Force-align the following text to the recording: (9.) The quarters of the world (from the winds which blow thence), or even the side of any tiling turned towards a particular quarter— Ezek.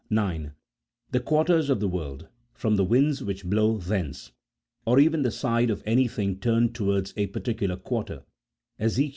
(9.) 0.09 0.53
The 1.11 1.19
quarters 1.19 1.69
of 1.69 1.79
the 1.79 1.87
world 1.87 2.27
(from 2.55 2.75
the 2.75 2.83
winds 2.83 3.21
which 3.23 3.45
blow 3.45 3.77
thence), 3.77 4.31
or 4.83 4.97
even 4.99 5.21
the 5.21 5.29
side 5.29 5.69
of 5.69 5.83
any 5.85 6.07
tiling 6.07 6.39
turned 6.39 6.73
towards 6.73 7.13
a 7.17 7.27
particular 7.27 7.75
quarter— 7.75 8.23
Ezek. 8.79 9.09